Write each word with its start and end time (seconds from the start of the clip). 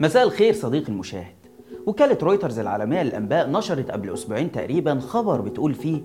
مساء 0.00 0.22
الخير 0.24 0.54
صديقي 0.54 0.88
المشاهد. 0.88 1.36
وكالة 1.86 2.18
رويترز 2.22 2.58
العالمية 2.58 3.02
للأنباء 3.02 3.50
نشرت 3.50 3.90
قبل 3.90 4.12
أسبوعين 4.12 4.52
تقريبا 4.52 5.00
خبر 5.00 5.40
بتقول 5.40 5.74
فيه 5.74 6.00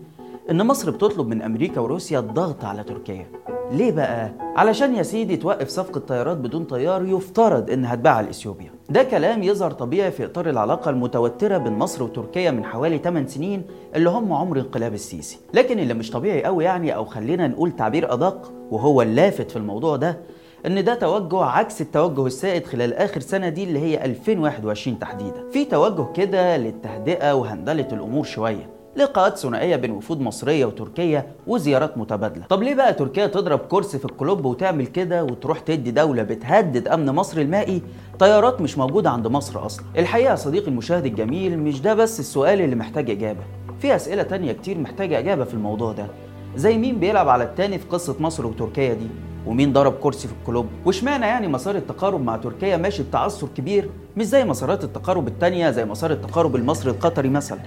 إن 0.52 0.66
مصر 0.68 0.92
بتطلب 0.92 1.28
من 1.28 1.42
أمريكا 1.42 1.82
وروسيا 1.82 2.20
الضغط 2.20 2.66
على 2.66 2.84
تركيا. 2.84 3.26
ليه 3.72 3.92
بقى؟ 3.92 4.32
علشان 4.56 4.96
يا 4.96 5.04
سيدي 5.04 5.38
توقف 5.38 5.68
صفقة 5.70 6.00
طيارات 6.00 6.38
بدون 6.38 6.64
طيار 6.64 7.06
يفترض 7.06 7.70
إنها 7.72 7.96
تباع 7.96 8.22
لإثيوبيا 8.22 8.72
ده 8.90 9.04
كلام 9.04 9.44
يظهر 9.44 9.72
طبيعي 9.72 10.12
في 10.12 10.26
إطار 10.26 10.50
العلاقة 10.50 10.90
المتوترة 10.90 11.58
بين 11.58 11.74
مصر 11.74 12.04
وتركيا 12.04 12.52
من 12.52 12.64
حوالي 12.66 12.98
8 12.98 13.28
سنين 13.28 13.64
اللي 13.96 14.10
هم 14.10 14.34
عمر 14.34 14.60
انقلاب 14.60 14.94
السيسي. 14.94 15.40
لكن 15.54 15.80
اللي 15.80 15.94
مش 15.94 16.12
طبيعي 16.12 16.44
قوي 16.44 16.64
يعني 16.64 16.96
أو 16.96 17.06
خلينا 17.06 17.48
نقول 17.48 17.72
تعبير 17.72 18.14
أدق 18.14 18.52
وهو 18.72 19.02
اللافت 19.02 19.52
في 19.52 19.58
الموضوع 19.58 19.96
ده 19.96 20.18
إن 20.66 20.84
ده 20.84 20.96
توجه 20.96 21.44
عكس 21.44 21.82
التوجه 21.82 22.26
السائد 22.26 22.66
خلال 22.66 22.94
آخر 22.94 23.20
سنة 23.22 23.50
دي 23.50 23.64
اللي 23.64 23.80
هي 23.80 24.06
2021 24.06 25.00
تحديدا. 25.00 25.44
في 25.54 25.66
توجه 25.66 26.06
كده 26.14 26.58
للتهدئة 26.58 27.34
وهندلة 27.34 27.88
الأمور 27.94 28.24
شوية. 28.24 28.70
لقاءات 28.96 29.38
ثنائية 29.38 29.76
بين 29.76 29.92
وفود 29.92 30.22
مصرية 30.22 30.66
وتركيا 30.66 31.28
وزيارات 31.48 31.98
متبادلة. 31.98 32.46
طب 32.50 32.64
ليه 32.64 32.76
بقى 32.76 32.94
تركيا 32.94 33.28
تضرب 33.28 33.60
كرسي 33.60 34.00
في 34.00 34.06
الكلوب 34.06 34.46
وتعمل 34.46 34.88
كده 34.88 35.24
وتروح 35.24 35.60
تدي 35.60 35.92
دولة 35.92 36.24
بتهدد 36.24 36.88
أمن 36.88 37.06
مصر 37.06 37.42
المائي؟ 37.42 37.82
طيارات 38.20 38.62
مش 38.62 38.78
موجودة 38.78 39.10
عند 39.10 39.28
مصر 39.28 39.66
أصلا. 39.66 39.86
الحقيقة 39.98 40.36
صديقي 40.36 40.68
المشاهد 40.68 41.06
الجميل 41.06 41.60
مش 41.60 41.82
ده 41.82 41.94
بس 41.94 42.20
السؤال 42.20 42.62
اللي 42.62 42.76
محتاج 42.76 43.10
إجابة. 43.10 43.42
في 43.80 43.96
أسئلة 43.96 44.24
تانية 44.24 44.52
كتير 44.52 44.78
محتاجة 44.78 45.20
إجابة 45.20 45.44
في 45.44 45.54
الموضوع 45.54 45.92
ده. 45.92 46.08
زي 46.56 46.78
مين 46.78 47.00
بيلعب 47.00 47.30
على 47.30 47.44
التاني 47.44 47.80
في 47.80 47.86
قصة 47.88 48.16
مصر 48.20 48.46
وتركيا 48.48 48.94
دي؟ 48.94 49.08
ومين 49.46 49.74
ضرب 49.74 49.94
كرسي 49.94 50.28
في 50.28 50.34
الكلوب 50.42 50.68
واشمعنى 50.86 51.26
يعني 51.26 51.48
مسار 51.48 51.76
التقارب 51.76 52.22
مع 52.24 52.38
تركيا 52.38 52.78
ماشي 52.78 53.04
بتعثر 53.04 53.48
كبير؟ 53.58 53.90
مش 54.18 54.26
زي 54.26 54.46
مسارات 54.46 54.84
التقارب 54.84 55.28
التانية 55.28 55.72
زي 55.72 55.86
مسار 55.86 56.12
التقارب 56.12 56.56
المصري 56.56 56.92
القطري 56.92 57.30
مثلا. 57.30 57.60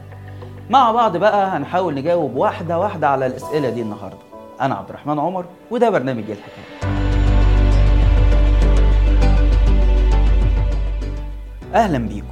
مع 0.71 0.93
بعض 0.93 1.16
بقى 1.16 1.57
هنحاول 1.57 1.95
نجاوب 1.95 2.37
واحدة 2.37 2.79
واحدة 2.79 3.09
على 3.09 3.26
الأسئلة 3.26 3.71
دي 3.71 3.82
النهاردة. 3.82 4.18
أنا 4.60 4.74
عبد 4.74 4.88
الرحمن 4.88 5.18
عمر 5.18 5.45
وده 5.71 5.90
برنامج 5.90 6.24
الحكاية. 6.30 6.95
أهلا 11.74 11.98
بيكم. 11.98 12.26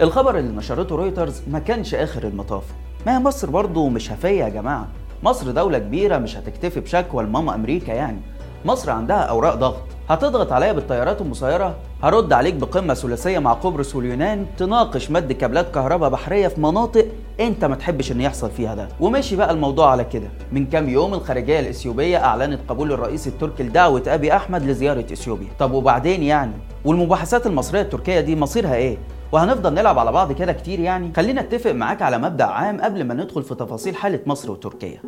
الخبر 0.00 0.38
اللي 0.38 0.56
نشرته 0.56 0.96
رويترز 0.96 1.42
ما 1.48 1.58
كانش 1.58 1.94
آخر 1.94 2.22
المطاف. 2.22 2.64
ما 3.06 3.16
هي 3.16 3.20
مصر 3.20 3.50
برضه 3.50 3.88
مش 3.88 4.12
هفية 4.12 4.44
يا 4.44 4.48
جماعة. 4.48 4.88
مصر 5.22 5.50
دولة 5.50 5.78
كبيرة 5.78 6.18
مش 6.18 6.36
هتكتفي 6.36 6.80
بشكوى 6.80 7.24
لماما 7.24 7.54
أمريكا 7.54 7.92
يعني. 7.92 8.20
مصر 8.64 8.90
عندها 8.90 9.16
أوراق 9.16 9.54
ضغط. 9.54 9.82
هتضغط 10.08 10.52
عليا 10.52 10.72
بالطيارات 10.72 11.20
المسيرة؟ 11.20 11.74
هرد 12.02 12.32
عليك 12.32 12.54
بقمة 12.54 12.94
ثلاثية 12.94 13.38
مع 13.38 13.52
قبرص 13.52 13.94
واليونان؟ 13.94 14.46
تناقش 14.58 15.10
مد 15.10 15.32
كابلات 15.32 15.74
كهرباء 15.74 16.10
بحرية 16.10 16.48
في 16.48 16.60
مناطق 16.60 17.06
أنت 17.40 17.64
ما 17.64 17.76
تحبش 17.76 18.12
إن 18.12 18.20
يحصل 18.20 18.50
فيها 18.50 18.74
ده. 18.74 18.88
وماشي 19.00 19.36
بقى 19.36 19.50
الموضوع 19.50 19.90
على 19.90 20.04
كده. 20.04 20.28
من 20.52 20.66
كام 20.66 20.88
يوم 20.88 21.14
الخارجية 21.14 21.60
الإثيوبية 21.60 22.24
أعلنت 22.24 22.60
قبول 22.68 22.92
الرئيس 22.92 23.26
التركي 23.26 23.62
لدعوة 23.62 24.02
أبي 24.06 24.36
أحمد 24.36 24.62
لزيارة 24.62 25.04
إثيوبيا. 25.12 25.48
طب 25.58 25.72
وبعدين 25.72 26.22
يعني؟ 26.22 26.52
والمباحثات 26.84 27.46
المصرية 27.46 27.80
التركية 27.80 28.20
دي 28.20 28.36
مصيرها 28.36 28.74
إيه؟ 28.74 28.98
وهنفضل 29.32 29.74
نلعب 29.74 29.98
على 29.98 30.12
بعض 30.12 30.32
كده 30.32 30.52
كتير 30.52 30.80
يعني؟ 30.80 31.12
خلينا 31.16 31.40
أتفق 31.40 31.72
معاك 31.72 32.02
على 32.02 32.18
مبدأ 32.18 32.44
عام 32.44 32.80
قبل 32.80 33.04
ما 33.04 33.14
ندخل 33.14 33.42
في 33.42 33.54
تفاصيل 33.54 33.96
حالة 33.96 34.20
مصر 34.26 34.50
وتركيا. 34.50 35.00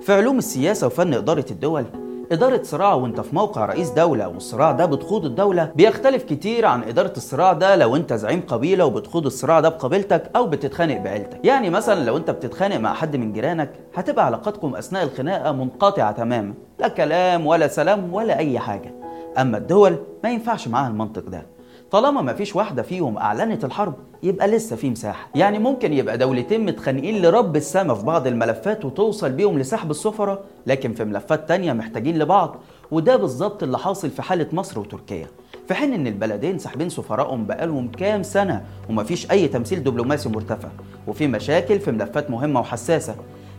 في 0.00 0.12
علوم 0.12 0.38
السياسة 0.38 0.86
وفن 0.86 1.14
إدارة 1.14 1.44
الدول 1.50 1.84
إدارة 2.32 2.62
صراع 2.62 2.94
وأنت 2.94 3.20
في 3.20 3.34
موقع 3.34 3.66
رئيس 3.66 3.90
دولة 3.90 4.28
والصراع 4.28 4.72
ده 4.72 4.86
بتخوض 4.86 5.24
الدولة 5.24 5.72
بيختلف 5.76 6.22
كتير 6.22 6.66
عن 6.66 6.82
إدارة 6.82 7.12
الصراع 7.16 7.52
ده 7.52 7.76
لو 7.76 7.96
أنت 7.96 8.12
زعيم 8.12 8.40
قبيلة 8.48 8.84
وبتخوض 8.84 9.26
الصراع 9.26 9.60
ده 9.60 9.68
بقبيلتك 9.68 10.30
أو 10.36 10.46
بتتخانق 10.46 11.00
بعيلتك. 11.00 11.40
يعني 11.44 11.70
مثلا 11.70 12.04
لو 12.04 12.16
أنت 12.16 12.30
بتتخانق 12.30 12.76
مع 12.76 12.94
حد 12.94 13.16
من 13.16 13.32
جيرانك 13.32 13.70
هتبقى 13.94 14.26
علاقتكم 14.26 14.74
أثناء 14.76 15.02
الخناقة 15.02 15.52
منقطعة 15.52 16.12
تماما 16.12 16.54
لا 16.78 16.88
كلام 16.88 17.46
ولا 17.46 17.68
سلام 17.68 18.14
ولا 18.14 18.38
أي 18.38 18.58
حاجة. 18.58 18.94
أما 19.38 19.58
الدول 19.58 19.96
ما 20.24 20.30
ينفعش 20.30 20.68
معاها 20.68 20.88
المنطق 20.88 21.28
ده. 21.28 21.46
طالما 21.92 22.22
ما 22.22 22.32
فيش 22.34 22.56
واحدة 22.56 22.82
فيهم 22.82 23.18
أعلنت 23.18 23.64
الحرب 23.64 23.94
يبقى 24.22 24.48
لسه 24.48 24.76
في 24.76 24.90
مساحة. 24.90 25.28
يعني 25.34 25.58
ممكن 25.58 25.92
يبقى 25.92 26.18
دولتين 26.18 26.64
متخانقين 26.66 27.22
لرب 27.22 27.56
السما 27.56 27.94
في 27.94 28.04
بعض 28.04 28.26
الملفات 28.26 28.84
وتوصل 28.84 29.32
بيهم 29.32 29.58
لسحب 29.58 29.90
السفراء 29.90 30.44
لكن 30.66 30.94
في 30.94 31.04
ملفات 31.04 31.48
تانية 31.48 31.72
محتاجين 31.72 32.18
لبعض 32.18 32.56
وده 32.90 33.16
بالظبط 33.16 33.62
اللي 33.62 33.78
حاصل 33.78 34.10
في 34.10 34.22
حالة 34.22 34.46
مصر 34.52 34.80
وتركيا. 34.80 35.26
في 35.68 35.74
حين 35.74 35.92
إن 35.92 36.06
البلدين 36.06 36.58
ساحبين 36.58 36.88
سفرائهم 36.88 37.46
بقالهم 37.46 37.88
كام 37.88 38.22
سنة 38.22 38.64
ومفيش 38.90 39.30
أي 39.30 39.48
تمثيل 39.48 39.84
دبلوماسي 39.84 40.28
مرتفع 40.28 40.68
وفي 41.06 41.26
مشاكل 41.26 41.80
في 41.80 41.90
ملفات 41.90 42.30
مهمة 42.30 42.60
وحساسة. 42.60 43.14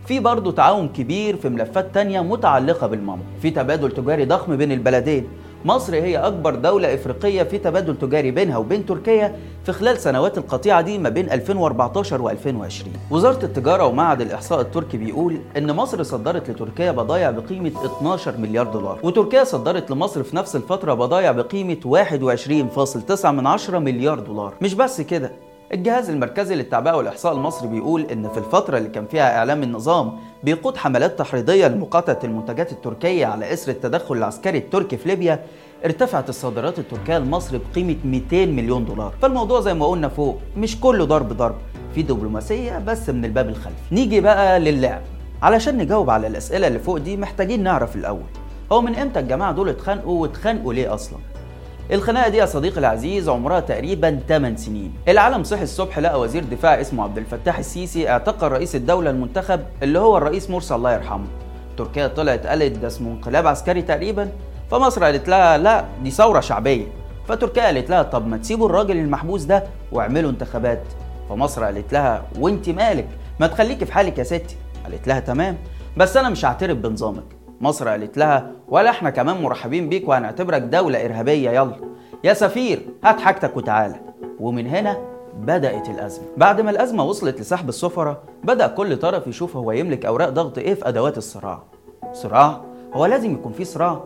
في 0.07 0.19
برضه 0.19 0.51
تعاون 0.51 0.87
كبير 0.89 1.35
في 1.37 1.49
ملفات 1.49 1.93
تانية 1.93 2.21
متعلقة 2.21 2.87
بالماما 2.87 3.21
في 3.41 3.49
تبادل 3.51 3.91
تجاري 3.91 4.25
ضخم 4.25 4.55
بين 4.55 4.71
البلدين. 4.71 5.27
مصر 5.65 5.93
هي 5.95 6.17
أكبر 6.17 6.55
دولة 6.55 6.93
إفريقية 6.93 7.43
في 7.43 7.57
تبادل 7.57 7.97
تجاري 7.97 8.31
بينها 8.31 8.57
وبين 8.57 8.85
تركيا 8.85 9.35
في 9.65 9.71
خلال 9.71 9.97
سنوات 9.99 10.37
القطيعة 10.37 10.81
دي 10.81 10.97
ما 10.97 11.09
بين 11.09 11.31
2014 11.31 12.29
و2020 12.29 13.11
وزارة 13.11 13.45
التجارة 13.45 13.85
ومعهد 13.85 14.21
الإحصاء 14.21 14.61
التركي 14.61 14.97
بيقول 14.97 15.37
إن 15.57 15.71
مصر 15.71 16.03
صدرت 16.03 16.49
لتركيا 16.49 16.91
بضايع 16.91 17.31
بقيمة 17.31 17.71
12 17.99 18.37
مليار 18.37 18.65
دولار 18.65 18.99
وتركيا 19.03 19.43
صدرت 19.43 19.91
لمصر 19.91 20.23
في 20.23 20.35
نفس 20.35 20.55
الفترة 20.55 20.93
بضايع 20.93 21.31
بقيمة 21.31 21.77
21.9 23.15 23.25
مليار 23.75 24.19
دولار. 24.19 24.53
مش 24.61 24.73
بس 24.73 25.01
كده 25.01 25.31
الجهاز 25.73 26.09
المركزي 26.09 26.55
للتعبئة 26.55 26.93
والإحصاء 26.95 27.33
المصري 27.33 27.67
بيقول 27.67 28.01
إن 28.01 28.29
في 28.29 28.37
الفترة 28.37 28.77
اللي 28.77 28.89
كان 28.89 29.05
فيها 29.05 29.37
إعلام 29.37 29.63
النظام 29.63 30.17
بيقود 30.43 30.77
حملات 30.77 31.19
تحريضية 31.19 31.67
لمقاطعة 31.67 32.19
المنتجات 32.23 32.71
التركية 32.71 33.25
على 33.25 33.53
إثر 33.53 33.71
التدخل 33.71 34.15
العسكري 34.15 34.57
التركي 34.57 34.97
في 34.97 35.07
ليبيا 35.07 35.39
ارتفعت 35.85 36.29
الصادرات 36.29 36.79
التركية 36.79 37.17
لمصر 37.17 37.57
بقيمة 37.57 37.95
200 38.05 38.45
مليون 38.45 38.85
دولار. 38.85 39.13
فالموضوع 39.21 39.61
زي 39.61 39.73
ما 39.73 39.85
قلنا 39.85 40.07
فوق 40.07 40.37
مش 40.57 40.79
كله 40.79 41.05
ضرب 41.05 41.33
ضرب 41.33 41.55
في 41.95 42.01
دبلوماسية 42.01 42.77
بس 42.79 43.09
من 43.09 43.25
الباب 43.25 43.49
الخلفي. 43.49 43.75
نيجي 43.95 44.21
بقى 44.21 44.59
للعب. 44.59 45.01
علشان 45.41 45.77
نجاوب 45.77 46.09
على 46.09 46.27
الأسئلة 46.27 46.67
اللي 46.67 46.79
فوق 46.79 46.97
دي 46.97 47.17
محتاجين 47.17 47.63
نعرف 47.63 47.95
الأول 47.95 48.23
هو 48.71 48.81
من 48.81 48.95
إمتى 48.95 49.19
الجماعة 49.19 49.51
دول 49.51 49.69
اتخانقوا 49.69 50.21
واتخانقوا 50.21 50.73
ليه 50.73 50.93
أصلاً؟ 50.93 51.17
الخناقة 51.93 52.29
دي 52.29 52.37
يا 52.37 52.45
صديقي 52.45 52.79
العزيز 52.79 53.29
عمرها 53.29 53.59
تقريبا 53.59 54.19
8 54.29 54.55
سنين. 54.55 54.93
العالم 55.07 55.43
صحي 55.43 55.63
الصبح 55.63 55.99
لقى 55.99 56.19
وزير 56.19 56.43
دفاع 56.43 56.81
اسمه 56.81 57.03
عبد 57.03 57.17
الفتاح 57.17 57.57
السيسي 57.57 58.09
اعتقل 58.09 58.47
رئيس 58.47 58.75
الدولة 58.75 59.09
المنتخب 59.09 59.59
اللي 59.83 59.99
هو 59.99 60.17
الرئيس 60.17 60.49
مرسي 60.49 60.75
الله 60.75 60.93
يرحمه. 60.93 61.25
تركيا 61.77 62.07
طلعت 62.07 62.47
قالت 62.47 62.77
ده 62.77 62.87
اسمه 62.87 63.11
انقلاب 63.11 63.47
عسكري 63.47 63.81
تقريبا 63.81 64.29
فمصر 64.71 65.03
قالت 65.03 65.29
لها 65.29 65.57
لا 65.57 65.85
دي 66.03 66.11
ثورة 66.11 66.39
شعبية. 66.39 66.85
فتركيا 67.27 67.63
قالت 67.63 67.89
لها 67.89 68.03
طب 68.03 68.27
ما 68.27 68.37
تسيبوا 68.37 68.65
الراجل 68.65 68.97
المحبوس 68.97 69.43
ده 69.43 69.63
واعملوا 69.91 70.31
انتخابات. 70.31 70.83
فمصر 71.29 71.63
قالت 71.63 71.93
لها 71.93 72.23
وانت 72.39 72.69
مالك؟ 72.69 73.07
ما 73.39 73.47
تخليكي 73.47 73.85
في 73.85 73.93
حالك 73.93 74.17
يا 74.17 74.23
ستي. 74.23 74.55
قالت 74.83 75.07
لها 75.07 75.19
تمام 75.19 75.57
بس 75.97 76.17
أنا 76.17 76.29
مش 76.29 76.45
هعترف 76.45 76.77
بنظامك. 76.77 77.42
مصر 77.61 77.87
قالت 77.87 78.17
لها 78.17 78.51
ولا 78.67 78.89
إحنا 78.89 79.09
كمان 79.09 79.41
مرحبين 79.41 79.89
بيك 79.89 80.09
وهنعتبرك 80.09 80.61
دولة 80.61 81.05
إرهابية 81.05 81.49
يلا. 81.49 81.75
يا 82.23 82.33
سفير 82.33 82.81
هات 83.03 83.19
حاجتك 83.19 83.57
وتعالى. 83.57 83.95
ومن 84.39 84.67
هنا 84.67 84.97
بدأت 85.39 85.89
الأزمة. 85.89 86.25
بعد 86.37 86.61
ما 86.61 86.71
الأزمة 86.71 87.03
وصلت 87.03 87.41
لسحب 87.41 87.69
السفراء 87.69 88.23
بدأ 88.43 88.67
كل 88.67 88.97
طرف 88.97 89.27
يشوف 89.27 89.57
هو 89.57 89.71
يملك 89.71 90.05
أوراق 90.05 90.29
ضغط 90.29 90.57
إيه 90.57 90.73
في 90.73 90.87
أدوات 90.87 91.17
الصراع. 91.17 91.63
صراع؟ 92.13 92.61
هو 92.93 93.05
لازم 93.05 93.33
يكون 93.33 93.51
في 93.51 93.65
صراع. 93.65 94.03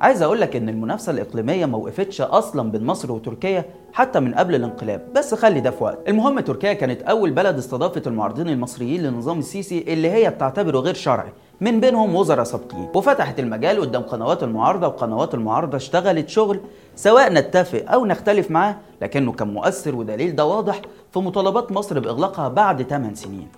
عايز 0.00 0.22
أقول 0.22 0.40
لك 0.40 0.56
إن 0.56 0.68
المنافسة 0.68 1.12
الإقليمية 1.12 1.66
ما 1.66 1.78
وقفتش 1.78 2.20
أصلا 2.20 2.70
بين 2.70 2.84
مصر 2.84 3.12
وتركيا 3.12 3.64
حتى 3.92 4.20
من 4.20 4.34
قبل 4.34 4.54
الانقلاب. 4.54 5.12
بس 5.12 5.34
خلي 5.34 5.60
ده 5.60 5.70
في 5.70 5.84
وقت. 5.84 6.08
المهم 6.08 6.40
تركيا 6.40 6.72
كانت 6.72 7.02
أول 7.02 7.30
بلد 7.30 7.58
استضافت 7.58 8.06
المعارضين 8.06 8.48
المصريين 8.48 9.02
لنظام 9.02 9.38
السيسي 9.38 9.84
اللي 9.88 10.10
هي 10.10 10.30
بتعتبره 10.30 10.78
غير 10.78 10.94
شرعي. 10.94 11.32
من 11.64 11.80
بينهم 11.80 12.14
وزراء 12.14 12.44
سابقين. 12.44 12.88
وفتحت 12.94 13.40
المجال 13.40 13.80
قدام 13.80 14.02
قنوات 14.02 14.42
المعارضة 14.42 14.86
وقنوات 14.86 15.34
المعارضة 15.34 15.76
اشتغلت 15.76 16.28
شغل 16.28 16.60
سواء 16.96 17.32
نتفق 17.32 17.84
أو 17.88 18.06
نختلف 18.06 18.50
معاه 18.50 18.76
لكنه 19.02 19.32
كان 19.32 19.48
مؤثر 19.54 19.94
ودليل 19.94 20.36
ده 20.36 20.44
واضح 20.44 20.80
في 21.12 21.18
مطالبات 21.18 21.72
مصر 21.72 22.00
بإغلاقها 22.00 22.48
بعد 22.48 22.82
8 22.82 23.14
سنين. 23.14 23.48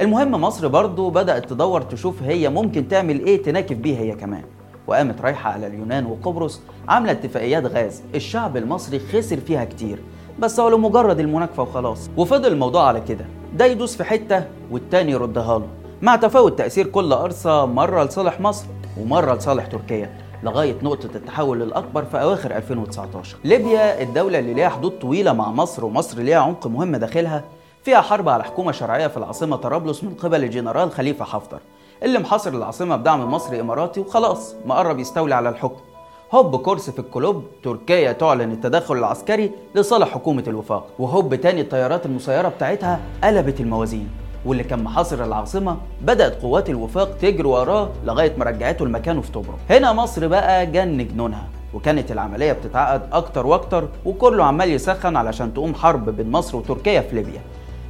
المهم 0.00 0.30
مصر 0.30 0.68
برضو 0.68 1.10
بدأت 1.10 1.50
تدور 1.50 1.82
تشوف 1.82 2.22
هي 2.22 2.48
ممكن 2.48 2.88
تعمل 2.88 3.20
إيه 3.26 3.42
تناكف 3.42 3.76
بيه 3.76 3.98
هي 3.98 4.12
كمان. 4.12 4.44
وقامت 4.86 5.20
رايحة 5.20 5.50
على 5.50 5.66
اليونان 5.66 6.06
وقبرص 6.06 6.60
عاملة 6.88 7.12
اتفاقيات 7.12 7.66
غاز. 7.66 8.02
الشعب 8.14 8.56
المصري 8.56 8.98
خسر 8.98 9.36
فيها 9.36 9.64
كتير 9.64 9.98
بس 10.38 10.60
هو 10.60 10.68
لمجرد 10.68 11.20
المناكفة 11.20 11.62
وخلاص. 11.62 12.10
وفضل 12.16 12.52
الموضوع 12.52 12.86
على 12.88 13.00
كده 13.00 13.26
ده 13.56 13.64
يدوس 13.64 13.96
في 13.96 14.04
حتة 14.04 14.44
والتاني 14.70 15.12
يردها 15.12 15.58
له. 15.58 15.83
مع 16.04 16.16
تفاوت 16.16 16.58
تأثير 16.58 16.86
كل 16.86 17.14
قرصة 17.14 17.66
مرة 17.66 18.04
لصالح 18.04 18.40
مصر 18.40 18.66
ومرة 19.00 19.34
لصالح 19.34 19.66
تركيا 19.66 20.10
لغاية 20.42 20.76
نقطة 20.82 21.08
التحول 21.14 21.62
الأكبر 21.62 22.04
في 22.04 22.20
أواخر 22.22 22.56
2019 22.56 23.36
ليبيا 23.44 24.02
الدولة 24.02 24.38
اللي 24.38 24.54
ليها 24.54 24.68
حدود 24.68 24.98
طويلة 24.98 25.32
مع 25.32 25.50
مصر 25.50 25.84
ومصر 25.84 26.18
ليها 26.18 26.38
عمق 26.38 26.66
مهم 26.66 26.96
داخلها 26.96 27.44
فيها 27.84 28.00
حرب 28.00 28.28
على 28.28 28.44
حكومة 28.44 28.72
شرعية 28.72 29.06
في 29.06 29.16
العاصمة 29.16 29.56
طرابلس 29.56 30.04
من 30.04 30.14
قبل 30.14 30.44
الجنرال 30.44 30.90
خليفة 30.90 31.24
حفتر 31.24 31.60
اللي 32.02 32.18
محاصر 32.18 32.50
العاصمة 32.50 32.96
بدعم 32.96 33.30
مصري 33.30 33.60
إماراتي 33.60 34.00
وخلاص 34.00 34.54
مقرب 34.66 34.98
يستولي 34.98 35.34
على 35.34 35.48
الحكم. 35.48 35.80
هوب 36.32 36.56
كرسي 36.56 36.90
في 36.90 36.98
الكلوب 36.98 37.44
تركيا 37.62 38.12
تعلن 38.12 38.52
التدخل 38.52 38.96
العسكري 38.96 39.50
لصالح 39.74 40.08
حكومة 40.08 40.44
الوفاق. 40.46 40.86
وهوب 40.98 41.34
تاني 41.34 41.60
الطيارات 41.60 42.06
المسيرة 42.06 42.48
بتاعتها 42.48 43.00
قلبت 43.24 43.60
الموازين. 43.60 44.23
واللي 44.44 44.64
كان 44.64 44.82
محاصر 44.84 45.24
العاصمة 45.24 45.76
بدأت 46.02 46.42
قوات 46.42 46.70
الوفاق 46.70 47.16
تجري 47.16 47.48
وراه 47.48 47.88
لغاية 48.04 48.32
ما 48.36 48.44
رجعته 48.44 48.86
لمكانه 48.86 49.20
في 49.20 49.32
طبرق 49.32 49.58
هنا 49.70 49.92
مصر 49.92 50.26
بقى 50.26 50.66
جن 50.66 51.08
جنونها 51.08 51.46
وكانت 51.74 52.12
العملية 52.12 52.52
بتتعقد 52.52 53.02
أكتر 53.12 53.46
وأكتر 53.46 53.88
وكله 54.04 54.44
عمال 54.44 54.70
يسخن 54.70 55.16
علشان 55.16 55.54
تقوم 55.54 55.74
حرب 55.74 56.10
بين 56.10 56.30
مصر 56.30 56.56
وتركيا 56.56 57.00
في 57.00 57.14
ليبيا. 57.16 57.40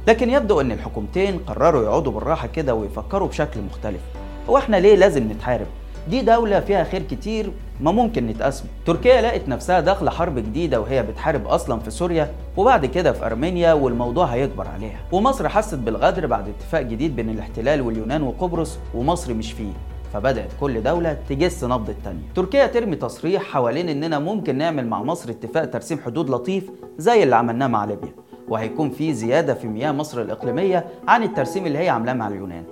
لكن 0.07 0.29
يبدو 0.29 0.61
أن 0.61 0.71
الحكومتين 0.71 1.39
قرروا 1.39 1.83
يقعدوا 1.83 2.11
بالراحة 2.11 2.47
كده 2.47 2.75
ويفكروا 2.75 3.27
بشكل 3.27 3.59
مختلف. 3.61 4.01
هو 4.49 4.57
إحنا 4.57 4.77
ليه 4.77 4.95
لازم 4.95 5.31
نتحارب؟ 5.31 5.67
دي 6.09 6.21
دولة 6.21 6.59
فيها 6.59 6.83
خير 6.83 7.01
كتير 7.01 7.51
ما 7.81 7.91
ممكن 7.91 8.27
نتقسم 8.27 8.65
تركيا 8.85 9.21
لقت 9.21 9.49
نفسها 9.49 9.79
داخلة 9.79 10.11
حرب 10.11 10.39
جديدة 10.39 10.81
وهي 10.81 11.03
بتحارب 11.03 11.47
أصلا 11.47 11.79
في 11.79 11.91
سوريا 11.91 12.31
وبعد 12.57 12.85
كده 12.85 13.11
في 13.11 13.25
أرمينيا 13.25 13.73
والموضوع 13.73 14.25
هيكبر 14.25 14.67
عليها. 14.67 14.99
ومصر 15.11 15.49
حست 15.49 15.75
بالغدر 15.75 16.27
بعد 16.27 16.49
اتفاق 16.49 16.81
جديد 16.81 17.15
بين 17.15 17.29
الاحتلال 17.29 17.81
واليونان 17.81 18.23
وقبرص 18.23 18.77
ومصر 18.93 19.33
مش 19.33 19.53
فيه. 19.53 19.71
فبدأت 20.13 20.49
كل 20.59 20.83
دولة 20.83 21.17
تجس 21.29 21.63
نبض 21.63 21.89
التانية. 21.89 22.23
تركيا 22.35 22.67
ترمي 22.67 22.95
تصريح 22.95 23.43
حوالين 23.43 23.89
إننا 23.89 24.19
ممكن 24.19 24.57
نعمل 24.57 24.87
مع 24.87 25.03
مصر 25.03 25.29
اتفاق 25.29 25.65
ترسيم 25.65 25.99
حدود 26.05 26.29
لطيف 26.29 26.71
زي 26.97 27.23
اللي 27.23 27.35
عملناه 27.35 27.67
مع 27.67 27.85
ليبيا. 27.85 28.13
وهيكون 28.49 28.89
في 28.89 29.13
زيادة 29.13 29.53
في 29.53 29.67
مياه 29.67 29.91
مصر 29.91 30.21
الإقليمية 30.21 30.85
عن 31.07 31.23
الترسيم 31.23 31.65
اللي 31.65 31.77
هي 31.77 31.89
عاملاه 31.89 32.13
مع 32.13 32.27
اليونان. 32.27 32.63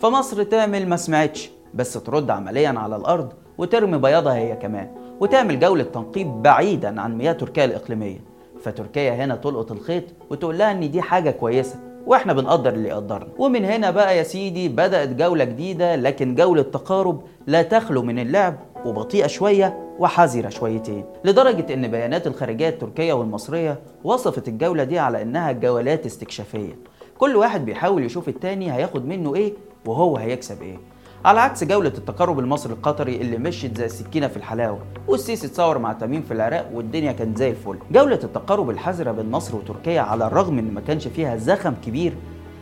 فمصر 0.00 0.42
تعمل 0.42 0.88
ما 0.88 0.96
سمعتش 0.96 1.50
بس 1.74 1.92
ترد 1.92 2.30
عمليا 2.30 2.68
على 2.78 2.96
الأرض 2.96 3.32
وترمي 3.58 3.98
بياضها 3.98 4.34
هي 4.34 4.56
كمان 4.56 4.90
وتعمل 5.20 5.60
جولة 5.60 5.82
تنقيب 5.82 6.42
بعيدا 6.42 7.00
عن 7.00 7.18
مياه 7.18 7.32
تركيا 7.32 7.64
الإقليمية. 7.64 8.18
فتركيا 8.60 9.12
هنا 9.24 9.36
تلقط 9.36 9.72
الخيط 9.72 10.04
وتقول 10.30 10.58
لها 10.58 10.72
إن 10.72 10.90
دي 10.90 11.02
حاجة 11.02 11.30
كويسة 11.30 11.76
وإحنا 12.06 12.32
بنقدر 12.32 12.72
اللي 12.74 12.88
يقدرنا. 12.88 13.28
ومن 13.38 13.64
هنا 13.64 13.90
بقى 13.90 14.18
يا 14.18 14.22
سيدي 14.22 14.68
بدأت 14.68 15.08
جولة 15.08 15.44
جديدة 15.44 15.96
لكن 15.96 16.34
جولة 16.34 16.62
تقارب 16.62 17.22
لا 17.46 17.62
تخلو 17.62 18.02
من 18.02 18.18
اللعب 18.18 18.54
وبطيئة 18.84 19.26
شوية 19.26 19.78
وحذرة 19.98 20.48
شويتين. 20.48 21.04
لدرجة 21.24 21.74
إن 21.74 21.88
بيانات 21.88 22.26
الخارجية 22.26 22.68
التركية 22.68 23.12
والمصرية 23.12 23.78
وصفت 24.04 24.48
الجولة 24.48 24.84
دي 24.84 24.98
على 24.98 25.22
إنها 25.22 25.52
جولات 25.52 26.06
استكشافية. 26.06 26.76
كل 27.18 27.36
واحد 27.36 27.64
بيحاول 27.64 28.04
يشوف 28.04 28.28
التاني 28.28 28.72
هياخد 28.72 29.06
منه 29.06 29.34
إيه 29.34 29.52
وهو 29.86 30.16
هيكسب 30.16 30.62
إيه. 30.62 30.76
على 31.24 31.40
عكس 31.40 31.64
جولة 31.64 31.88
التقارب 31.88 32.38
المصري 32.38 32.72
القطري 32.72 33.16
اللي 33.16 33.38
مشيت 33.38 33.78
زي 33.78 33.84
السكينة 33.84 34.28
في 34.28 34.36
الحلاوة 34.36 34.78
والسيسي 35.08 35.46
اتصور 35.46 35.78
مع 35.78 35.92
تميم 35.92 36.22
في 36.22 36.34
العراق 36.34 36.70
والدنيا 36.74 37.12
كانت 37.12 37.38
زي 37.38 37.50
الفل. 37.50 37.78
جولة 37.90 38.20
التقارب 38.24 38.70
الحذرة 38.70 39.12
بين 39.12 39.30
مصر 39.30 39.56
وتركيا 39.56 40.00
على 40.00 40.26
الرغم 40.26 40.58
إن 40.58 40.74
ما 40.74 40.80
كانش 40.80 41.08
فيها 41.08 41.36
زخم 41.36 41.74
كبير 41.86 42.14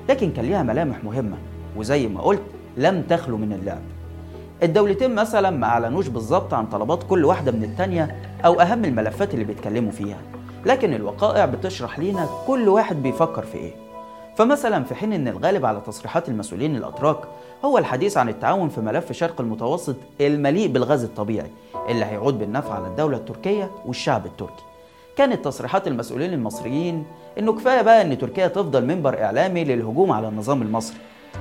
لكن 0.08 0.32
كان 0.32 0.44
ليها 0.44 0.62
ملامح 0.62 1.04
مهمة 1.04 1.36
وزي 1.76 2.06
ما 2.08 2.20
قلت 2.20 2.42
لم 2.76 3.02
تخلو 3.02 3.36
من 3.36 3.52
اللعب. 3.52 3.82
الدولتين 4.62 5.14
مثلا 5.14 5.50
ما 5.50 5.66
أعلنوش 5.66 6.08
بالظبط 6.08 6.54
عن 6.54 6.66
طلبات 6.66 7.02
كل 7.02 7.24
واحدة 7.24 7.52
من 7.52 7.64
التانية 7.64 8.16
أو 8.44 8.60
أهم 8.60 8.84
الملفات 8.84 9.34
اللي 9.34 9.44
بيتكلموا 9.44 9.90
فيها 9.92 10.18
لكن 10.66 10.94
الوقائع 10.94 11.46
بتشرح 11.46 11.98
لينا 11.98 12.28
كل 12.46 12.68
واحد 12.68 13.02
بيفكر 13.02 13.42
في 13.42 13.58
إيه. 13.58 13.85
فمثلا 14.36 14.84
في 14.84 14.94
حين 14.94 15.12
إن 15.12 15.28
الغالب 15.28 15.66
على 15.66 15.80
تصريحات 15.86 16.28
المسؤولين 16.28 16.76
الأتراك 16.76 17.18
هو 17.64 17.78
الحديث 17.78 18.16
عن 18.16 18.28
التعاون 18.28 18.68
في 18.68 18.80
ملف 18.80 19.12
شرق 19.12 19.40
المتوسط 19.40 19.96
المليء 20.20 20.68
بالغاز 20.68 21.04
الطبيعي 21.04 21.50
اللي 21.88 22.04
هيعود 22.04 22.38
بالنفع 22.38 22.74
على 22.74 22.86
الدولة 22.86 23.16
التركية 23.16 23.70
والشعب 23.86 24.26
التركي. 24.26 24.62
كانت 25.16 25.44
تصريحات 25.44 25.86
المسؤولين 25.86 26.32
المصريين 26.32 27.04
إنه 27.38 27.52
كفاية 27.52 27.82
بقى 27.82 28.02
إن 28.02 28.18
تركيا 28.18 28.46
تفضل 28.48 28.84
منبر 28.86 29.22
إعلامي 29.22 29.64
للهجوم 29.64 30.12
على 30.12 30.28
النظام 30.28 30.62
المصري. 30.62 30.96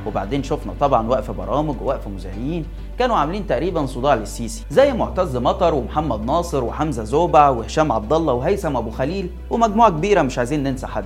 وبعدين 0.08 0.44
شفنا 0.44 0.74
طبعا 0.80 1.08
وقف 1.08 1.32
برامج 1.32 1.76
ووقف 1.82 2.08
مذيعين 2.08 2.66
كانوا 3.00 3.16
عاملين 3.16 3.48
تقريبا 3.48 3.86
صداع 3.86 4.14
للسيسي 4.14 4.64
زي 4.72 4.94
معتز 4.94 5.38
مطر 5.38 5.74
ومحمد 5.76 6.26
ناصر 6.26 6.64
وحمزة 6.64 7.04
زوبع 7.04 7.50
وهشام 7.50 7.92
عبد 7.92 8.14
الله 8.14 8.34
وهيثم 8.34 8.78
أبو 8.78 8.90
خليل 8.92 9.30
ومجموعة 9.50 9.90
كبيرة 9.90 10.22
مش 10.22 10.38
عايزين 10.38 10.64
ننسى 10.64 10.88
حد. 10.88 11.06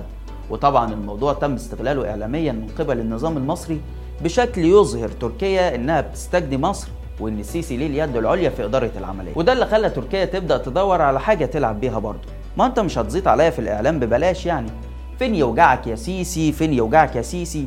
وطبعا 0.50 0.92
الموضوع 0.92 1.32
تم 1.32 1.54
استغلاله 1.54 2.10
اعلاميا 2.10 2.52
من 2.52 2.66
قبل 2.78 3.00
النظام 3.00 3.36
المصري 3.36 3.80
بشكل 4.24 4.64
يظهر 4.64 5.08
تركيا 5.08 5.74
إنها 5.74 6.00
بتستجدي 6.00 6.58
مصر 6.58 6.88
وإن 7.20 7.38
السيسي 7.40 7.76
ليه 7.76 7.86
اليد 7.86 8.16
العليا 8.16 8.50
في 8.50 8.64
إدارة 8.64 8.90
العملية. 8.96 9.32
وده 9.36 9.52
اللي 9.52 9.66
خلى 9.66 9.90
تركيا 9.90 10.24
تبدأ 10.24 10.58
تدور 10.58 11.02
على 11.02 11.20
حاجة 11.20 11.46
تلعب 11.46 11.80
بيها 11.80 11.98
برضه. 11.98 12.28
ما 12.56 12.66
أنت 12.66 12.80
مش 12.80 12.98
هتزيط 12.98 13.28
عليا 13.28 13.50
في 13.50 13.58
الإعلام 13.58 13.98
ببلاش 14.00 14.46
يعني. 14.46 14.70
فين 15.18 15.34
يوجعك 15.34 15.86
يا 15.86 15.94
سيسي؟ 15.94 16.52
فين 16.52 16.72
يوجعك 16.72 17.16
يا 17.16 17.22
سيسي؟ 17.22 17.66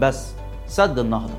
بس 0.00 0.32
سد 0.66 0.98
النهضة. 0.98 1.32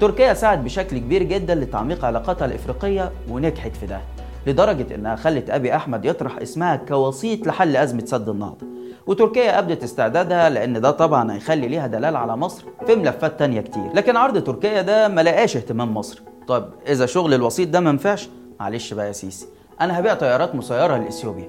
تركيا 0.00 0.34
ساعد 0.34 0.64
بشكل 0.64 0.98
كبير 0.98 1.22
جدا 1.22 1.54
لتعميق 1.54 2.04
علاقاتها 2.04 2.44
الإفريقية 2.44 3.12
ونجحت 3.28 3.76
في 3.76 3.86
ده 3.86 4.00
لدرجة 4.46 4.94
إنها 4.94 5.16
خلت 5.16 5.50
أبي 5.50 5.76
أحمد 5.76 6.04
يطرح 6.04 6.38
اسمها 6.38 6.76
كوسيط 6.76 7.46
لحل 7.46 7.76
أزمة 7.76 8.04
سد 8.06 8.28
النهضة. 8.28 8.66
وتركيا 9.06 9.58
أبدت 9.58 9.82
استعدادها 9.82 10.50
لأن 10.50 10.80
ده 10.80 10.90
طبعا 10.90 11.32
هيخلي 11.32 11.68
ليها 11.68 11.86
دلال 11.86 12.16
على 12.16 12.36
مصر 12.36 12.64
في 12.86 12.94
ملفات 12.94 13.38
تانية 13.38 13.60
كتير. 13.60 13.92
لكن 13.94 14.16
عرض 14.16 14.44
تركيا 14.44 14.82
ده 14.82 15.08
ما 15.08 15.20
لقاش 15.20 15.56
اهتمام 15.56 15.94
مصر. 15.94 16.22
طب 16.48 16.68
إذا 16.88 17.06
شغل 17.06 17.34
الوسيط 17.34 17.68
ده 17.68 17.80
ما 17.80 17.92
نفعش 17.92 18.28
معلش 18.60 18.94
بقى 18.94 19.06
يا 19.06 19.12
سيسي. 19.12 19.46
أنا 19.80 19.98
هبيع 19.98 20.14
طيارات 20.14 20.54
مسيرة 20.54 20.96
لإثيوبيا. 20.96 21.48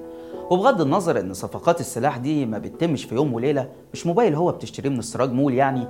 وبغض 0.50 0.80
النظر 0.80 1.20
إن 1.20 1.34
صفقات 1.34 1.80
السلاح 1.80 2.16
دي 2.16 2.46
ما 2.46 2.58
بتتمش 2.58 3.04
في 3.04 3.14
يوم 3.14 3.34
وليلة 3.34 3.68
مش 3.92 4.06
موبايل 4.06 4.34
هو 4.34 4.52
بتشتريه 4.52 4.88
من 4.90 4.98
السراج 4.98 5.32
مول 5.32 5.54
يعني 5.54 5.86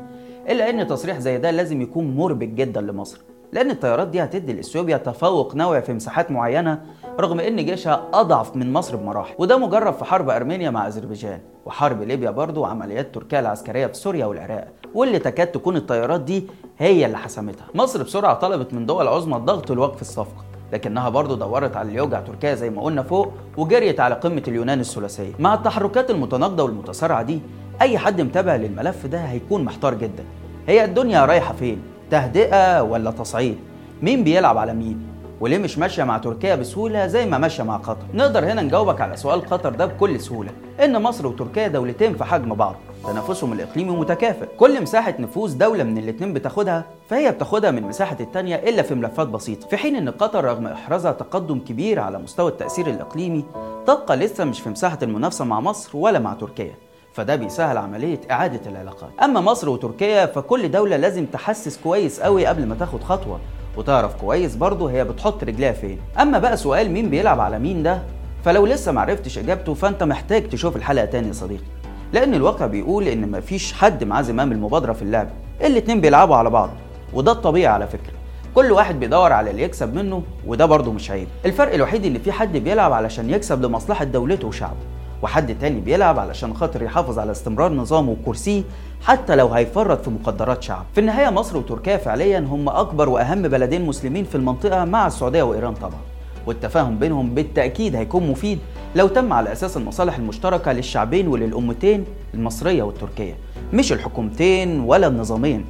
إلا 0.48 0.70
إن 0.70 0.86
تصريح 0.86 1.18
زي 1.18 1.38
ده 1.38 1.50
لازم 1.50 1.82
يكون 1.82 2.16
مربك 2.16 2.48
جدا 2.48 2.80
لمصر. 2.80 3.20
لأن 3.52 3.70
الطيارات 3.70 4.08
دي 4.08 4.25
هتدي 4.25 4.52
لاثيوبيا 4.52 4.96
تفوق 4.96 5.54
نوعي 5.54 5.82
في 5.82 5.93
مساحات 5.93 6.31
معينة 6.31 6.82
رغم 7.20 7.40
إن 7.40 7.66
جيشها 7.66 8.08
أضعف 8.14 8.56
من 8.56 8.72
مصر 8.72 8.96
بمراحل. 8.96 9.34
وده 9.38 9.58
مجرب 9.58 9.94
في 9.94 10.04
حرب 10.04 10.31
أرمينيا 10.31 10.70
مع 10.70 10.87
أذربيجان. 10.87 11.40
وحرب 11.66 12.02
ليبيا 12.02 12.31
برضو 12.31 12.60
وعمليات 12.60 13.14
تركيا 13.14 13.40
العسكرية 13.40 13.86
في 13.86 13.94
سوريا 13.94 14.26
والعراق. 14.26 14.69
واللي 14.94 15.19
تكاد 15.19 15.46
تكون 15.46 15.76
الطيارات 15.76 16.20
دي 16.20 16.46
هي 16.79 17.06
اللي 17.06 17.19
حسمتها. 17.19 17.67
مصر 17.74 18.03
بسرعة 18.03 18.34
طلبت 18.34 18.74
من 18.74 18.86
دول 18.86 19.08
عظمى 19.08 19.36
الضغط 19.36 19.72
لوقف 19.72 20.00
الصفقة. 20.00 20.44
لكنها 20.72 21.08
برضه 21.08 21.36
دورت 21.36 21.76
على 21.76 21.88
اللي 21.88 21.98
يوجع 21.98 22.20
تركيا 22.20 22.55
زي 22.55 22.70
ما 22.70 22.82
قلنا 22.82 23.03
فوق 23.03 23.32
وجريت 23.56 24.00
على 24.00 24.15
قمة 24.15 24.43
اليونان 24.48 24.81
الثلاثية. 24.81 25.32
مع 25.38 25.55
التحركات 25.55 26.10
المتناقضة 26.10 26.62
والمتسارعة 26.62 27.22
دي 27.22 27.41
أي 27.81 27.98
حد 27.98 28.20
متابع 28.20 28.56
للملف 28.56 29.06
ده 29.06 29.19
هيكون 29.19 29.65
محتار 29.65 29.94
جدا. 29.94 30.24
هي 30.67 30.84
الدنيا 30.84 31.24
رايحة 31.24 31.55
فين؟ 31.55 31.92
تهدئه 32.12 32.82
ولا 32.82 33.10
تصعيد؟ 33.10 33.58
مين 34.02 34.24
بيلعب 34.24 34.58
على 34.58 34.74
مين؟ 34.74 35.02
وليه 35.40 35.58
مش 35.58 35.78
ماشية 35.78 36.04
مع 36.04 36.19
تركيا 36.19 36.54
بسهولة 36.54 37.06
زي 37.06 37.26
ما 37.26 37.38
ماشية 37.38 37.62
مع 37.62 37.76
قطر؟ 37.76 38.04
نقدر 38.14 38.44
هنا 38.44 38.62
نجاوبك 38.62 39.00
على 39.00 39.16
سؤال 39.16 39.46
قطر 39.46 39.70
ده 39.70 39.86
بكل 39.86 40.20
سهولة 40.20 40.50
إن 40.84 41.02
مصر 41.02 41.26
وتركيا 41.26 41.69
دولتين 41.69 42.14
في 42.16 42.24
حجم 42.24 42.54
بعض 42.54 42.74
تنافسهم 43.06 43.52
الإقليمي 43.52 43.90
متكافئ. 43.90 44.46
كل 44.58 44.82
مساحة 44.82 45.14
نفوذ 45.19 45.58
دولة 45.58 45.84
من 45.84 45.98
الاتنين 45.98 46.32
بتاخدها 46.32 46.84
فهي 47.10 47.31
بتاخدها 47.31 47.70
من 47.70 47.82
مساحة 47.82 48.16
التانية 48.20 48.56
إلا 48.56 48.82
في 48.82 48.94
ملفات 48.94 49.28
بسيطة. 49.28 49.69
في 49.69 49.76
حين 49.76 49.96
إن 49.96 50.08
قطر 50.08 50.44
رغم 50.44 50.66
إحرازها 50.66 51.12
تقدم 51.12 51.58
كبير 51.58 52.00
على 52.00 52.19
مستوى 52.19 52.50
التأثير 52.50 52.86
الإقليمي 52.86 53.44
تبقى 53.86 54.16
لسه 54.16 54.44
مش 54.44 54.60
في 54.60 54.70
مساحة 54.70 54.98
المنافسة 55.02 55.44
مع 55.44 55.60
مصر 55.60 55.96
ولا 55.96 56.19
مع 56.19 56.34
تركيا. 56.34 56.74
فده 57.12 57.36
بيسهل 57.36 57.76
عملية 57.76 58.20
إعادة 58.31 58.70
العلاقات. 58.70 59.10
أما 59.22 59.40
مصر 59.40 59.69
وتركيا 59.69 60.26
فكل 60.26 60.70
دولة 60.70 60.96
لازم 60.96 61.26
تحسس 61.26 61.81
كويس 61.84 62.20
قوي 62.20 62.46
قبل 62.46 62.66
ما 62.66 62.74
تاخد 62.74 63.02
خطوة 63.04 63.40
وتعرف 63.76 64.14
كويس 64.14 64.56
برضه 64.56 64.90
هي 64.90 65.04
بتحط 65.04 65.44
رجليها 65.44 65.72
فين. 65.72 65.98
أما 66.20 66.38
بقى 66.38 66.56
سؤال 66.56 66.90
مين 66.90 67.10
بيلعب 67.10 67.40
على 67.40 67.58
مين 67.58 67.82
ده؟ 67.82 68.02
فلو 68.44 68.66
لسه 68.66 68.92
معرفتش 68.92 69.38
إجابته 69.38 69.74
فأنت 69.74 70.02
محتاج 70.02 70.48
تشوف 70.48 70.76
الحلقة 70.76 71.04
تاني 71.04 71.28
يا 71.28 71.32
صديقي. 71.32 71.64
لأن 72.12 72.34
الواقع 72.34 72.66
بيقول 72.66 73.08
إن 73.08 73.31
مفيش 73.31 73.72
حد 73.72 74.04
معاه 74.04 74.22
زمام 74.22 74.52
المبادرة 74.52 74.92
في 74.92 75.02
اللعبة 75.02 75.31
الاتنين 75.60 76.00
بيلعبوا 76.00 76.36
على 76.36 76.50
بعض 76.50 76.70
وده 77.12 77.32
الطبيعي 77.32 77.74
على 77.74 77.86
فكرة. 77.86 78.12
كل 78.54 78.72
واحد 78.72 79.00
بيدور 79.00 79.32
على 79.32 79.50
اللي 79.50 79.62
يكسب 79.62 79.94
منه 79.94 80.22
وده 80.46 80.66
برضه 80.66 80.92
مش 80.92 81.10
عيب. 81.10 81.28
الفرق 81.44 81.74
الوحيد 81.74 82.04
إن 82.04 82.19
في 82.19 82.32
حد 82.32 82.56
بيلعب 82.56 82.92
علشان 82.92 83.31
يكسب 83.31 83.62
لمصلحة 83.64 84.04
دولته 84.04 84.48
وشعبه. 84.48 84.76
وحد 85.22 85.58
تاني 85.58 85.81
بيلعب 85.81 86.19
علشان 86.19 86.55
خاطر 86.55 86.82
يحافظ 86.82 87.19
على 87.19 87.32
استمرار 87.32 87.72
نظامه 87.72 88.10
وكرسيه 88.10 88.62
حتى 89.02 89.36
لو 89.36 89.48
هيفرط 89.48 90.05
في 90.05 90.10
مقدرات 90.10 90.62
شعب. 90.62 90.84
في 90.94 91.00
النهاية 91.00 91.31
مصر 91.31 91.56
وتركيا 91.56 91.96
فعليا 91.96 92.38
هم 92.38 92.69
أكبر 92.69 93.08
وأهم 93.08 93.43
بلدين 93.43 93.86
مسلمين 93.86 94.24
في 94.24 94.34
المنطقة 94.34 94.84
مع 94.84 95.06
السعودية 95.06 95.43
وإيران 95.43 95.74
طبعا. 95.74 96.00
والتفاهم 96.46 96.98
بينهم 96.98 97.34
بالتأكيد 97.34 97.96
هيكون 97.96 98.26
مفيد 98.31 98.58
لو 98.96 99.08
تم 99.08 99.32
على 99.32 99.52
أساس 99.52 99.76
المصالح 99.76 100.17
المشتركة 100.17 100.72
للشعبين 100.72 101.29
وللأمتين 101.29 102.05
المصرية 102.34 102.82
والتركية. 102.82 103.34
مش 103.72 103.93
الحكومتين 103.93 104.81
ولا 104.81 105.06
النظامين 105.06 105.64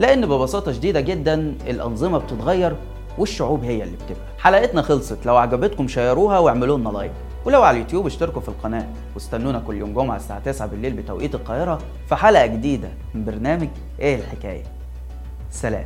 لأن 0.00 0.26
ببساطة 0.26 0.72
شديدة 0.72 1.00
جدا 1.00 1.54
الأنظمة 1.66 2.18
بتتغير 2.18 2.76
والشعوب 3.18 3.64
هي 3.64 3.82
اللي 3.82 3.96
بتبقى. 3.96 4.26
حلقتنا 4.38 4.82
خلصت. 4.82 5.26
لو 5.26 5.36
عجبتكم 5.36 5.88
شيروها 5.88 6.38
واعملوا 6.38 6.78
لنا 6.78 6.88
لايك. 6.88 7.12
ولو 7.46 7.62
على 7.62 7.76
اليوتيوب 7.76 8.06
اشتركوا 8.06 8.40
في 8.40 8.48
القناة 8.48 8.86
واستنونا 9.14 9.58
كل 9.66 9.76
يوم 9.76 9.94
جمعة 9.94 10.16
الساعة 10.16 10.38
9 10.38 10.68
بالليل 10.68 10.92
بتوقيت 10.92 11.34
القاهرة 11.34 11.78
في 12.08 12.14
حلقة 12.16 12.46
جديدة 12.46 12.88
من 13.14 13.24
برنامج 13.24 13.68
إيه 14.00 14.16
الحكاية؟ 14.16 14.62
سلام. 15.50 15.84